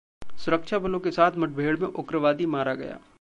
सुरक्षा 0.45 0.79
बलों 0.79 0.99
के 0.99 1.11
साथ 1.11 1.31
मुठभेड 1.37 1.79
में 1.79 1.87
उग्रवादी 1.87 2.45
मारा 2.45 2.73
गया 2.75 2.99